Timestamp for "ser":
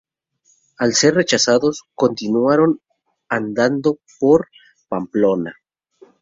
0.95-1.13